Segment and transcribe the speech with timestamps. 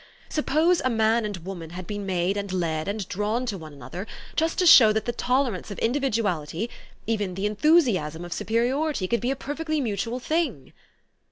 [0.29, 4.07] Suppose a man and woman had been made and led and drawn to one another,
[4.35, 6.71] just to show that the tolerance of individuality,
[7.05, 10.73] even the enthusiasm of superiority, could be a perfectly mutual thing."